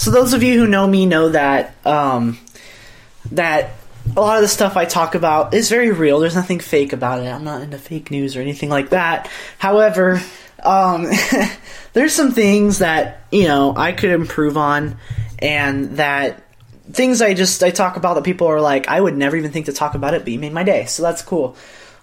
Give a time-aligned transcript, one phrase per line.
[0.00, 2.38] So those of you who know me know that um,
[3.32, 3.72] that
[4.16, 6.20] a lot of the stuff I talk about is very real.
[6.20, 7.26] There's nothing fake about it.
[7.26, 9.30] I'm not into fake news or anything like that.
[9.58, 10.22] However,
[10.62, 11.06] um,
[11.92, 14.96] there's some things that you know I could improve on,
[15.38, 16.44] and that
[16.90, 19.66] things I just I talk about that people are like I would never even think
[19.66, 21.56] to talk about it, but you made my day, so that's cool.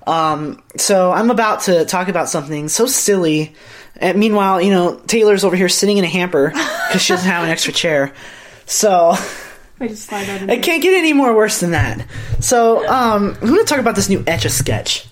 [0.08, 3.53] Um, so I'm about to talk about something so silly.
[3.97, 7.44] And meanwhile, you know, Taylor's over here sitting in a hamper because she doesn't have
[7.44, 8.14] an extra chair.
[8.66, 9.16] So
[9.80, 10.49] I just slide out.
[10.49, 12.05] it can't get any more worse than that.
[12.39, 15.08] So um, I'm going to talk about this new Etch a Sketch.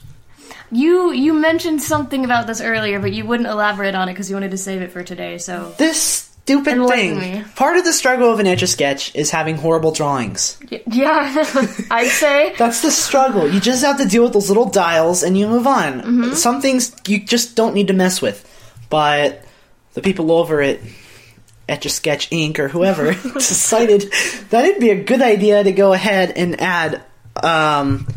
[0.72, 4.36] You you mentioned something about this earlier, but you wouldn't elaborate on it because you
[4.36, 5.38] wanted to save it for today.
[5.38, 7.33] So This stupid Enlighten thing.
[7.39, 7.44] me.
[7.56, 10.57] Part of the struggle of an Etch a Sketch is having horrible drawings.
[10.72, 11.33] Y- yeah,
[11.91, 13.50] I'd say That's the struggle.
[13.50, 16.01] You just have to deal with those little dials and you move on.
[16.01, 16.33] Mm-hmm.
[16.33, 18.47] Some things you just don't need to mess with.
[18.91, 19.44] But
[19.95, 20.79] the people over at
[21.67, 22.59] Etch a Sketch Inc.
[22.59, 24.13] or whoever decided
[24.51, 27.01] that it'd be a good idea to go ahead and add
[27.41, 28.07] um,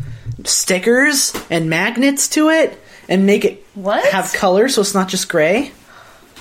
[0.45, 4.05] stickers and magnets to it and make it What?
[4.11, 5.71] have color so it's not just gray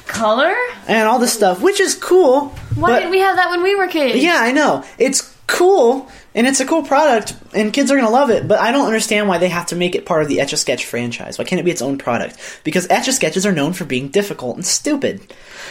[0.09, 0.55] color.
[0.89, 2.49] and all this stuff, which is cool.
[2.75, 4.23] Why but- didn't we have that when we were kids?
[4.23, 4.85] yeah, I know.
[4.99, 8.59] It's cool and it's a cool product and kids are going to love it, but
[8.61, 10.85] I don't understand why they have to make it part of the Etch a Sketch
[10.85, 11.39] franchise.
[11.39, 12.37] Why can't it be its own product?
[12.65, 15.21] Because Etch a Sketches are known for being difficult and stupid.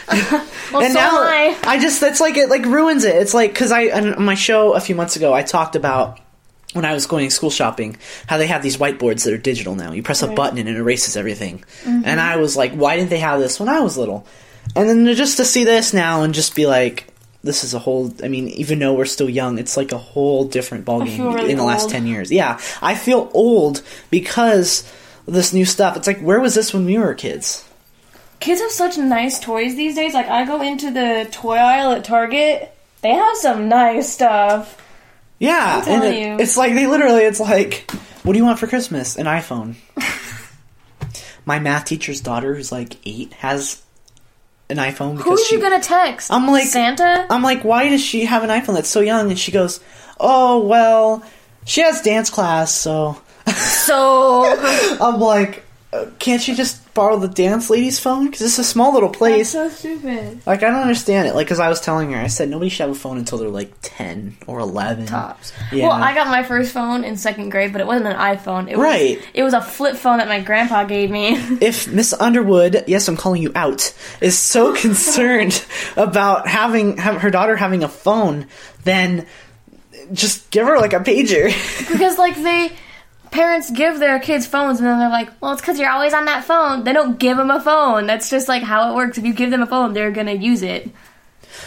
[0.70, 1.78] Well, and so now am I.
[1.80, 3.16] just that's like it like ruins it.
[3.16, 6.20] It's like cuz I on my show a few months ago I talked about
[6.74, 7.96] when I was going school shopping,
[8.26, 9.92] how they have these whiteboards that are digital now.
[9.92, 11.64] You press a button and it erases everything.
[11.84, 12.02] Mm-hmm.
[12.04, 14.26] And I was like, why didn't they have this when I was little?
[14.76, 17.06] And then just to see this now and just be like,
[17.42, 18.12] this is a whole.
[18.22, 21.56] I mean, even though we're still young, it's like a whole different ballgame really in
[21.56, 22.30] the last ten years.
[22.30, 24.82] Yeah, I feel old because
[25.26, 25.96] of this new stuff.
[25.96, 27.66] It's like, where was this when we were kids?
[28.40, 30.14] Kids have such nice toys these days.
[30.14, 34.84] Like I go into the toy aisle at Target, they have some nice stuff.
[35.38, 37.22] Yeah, and it- it's like they literally.
[37.22, 37.90] It's like,
[38.22, 39.16] what do you want for Christmas?
[39.16, 39.76] An iPhone.
[41.46, 43.80] My math teacher's daughter, who's like eight, has
[44.68, 45.54] an iPhone because Who are she.
[45.56, 46.30] you gonna text?
[46.30, 47.26] I'm like- Santa.
[47.30, 49.30] I'm like, why does she have an iPhone that's so young?
[49.30, 49.80] And she goes,
[50.20, 51.22] oh well,
[51.64, 53.20] she has dance class, so
[53.54, 54.44] so
[55.00, 58.26] I'm like, uh, can't she just borrow the dance lady's phone?
[58.26, 59.50] Because it's a small little that's place.
[59.52, 60.40] so stupid.
[60.46, 61.34] Like I don't understand it.
[61.34, 63.48] Like, because I was telling her, I said nobody should have a phone until they're
[63.48, 65.52] like ten or eleven Tops.
[65.72, 65.86] Yeah.
[65.88, 68.68] Well, I got my first phone in second grade, but it wasn't an iPhone.
[68.68, 69.22] It was, Right.
[69.32, 71.34] It was a flip phone that my grandpa gave me.
[71.60, 75.64] if Miss Underwood, yes, I'm calling you out, is so concerned
[75.96, 78.46] about having have her daughter having a phone,
[78.84, 79.26] then
[80.12, 81.46] just give her like a pager.
[81.88, 82.72] because like they
[83.30, 86.24] parents give their kids phones and then they're like well it's because you're always on
[86.26, 89.24] that phone they don't give them a phone that's just like how it works if
[89.24, 90.88] you give them a phone they're gonna use it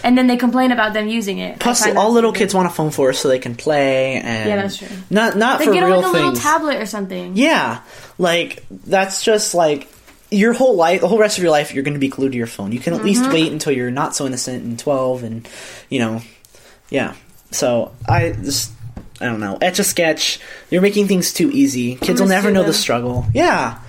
[0.03, 2.91] and then they complain about them using it Plus, all little kids want a phone
[2.91, 4.87] for so they can play and Yeah, that's true.
[5.09, 6.39] Not not they for get real like a little things.
[6.43, 7.81] tablet or something Yeah,
[8.17, 9.87] like that's just like
[10.33, 12.37] your whole life, the whole rest of your life, you're going to be glued to
[12.37, 12.71] your phone.
[12.71, 13.33] You can at least Mm-hmm.
[13.33, 15.49] wait until you're not so innocent and 12, and
[15.89, 16.21] you know,
[16.89, 17.15] yeah.
[17.51, 18.71] So I just,
[19.21, 19.57] I don't know.
[19.61, 20.39] Etch a sketch.
[20.69, 21.95] You're making things too easy.
[21.95, 23.25] Kids will never know the struggle.
[23.33, 23.79] Yeah.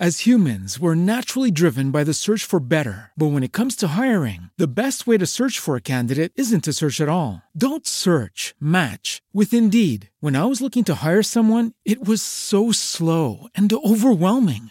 [0.00, 3.10] As humans, we're naturally driven by the search for better.
[3.16, 6.62] But when it comes to hiring, the best way to search for a candidate isn't
[6.64, 7.42] to search at all.
[7.50, 10.10] Don't search, match with Indeed.
[10.20, 14.70] When I was looking to hire someone, it was so slow and overwhelming.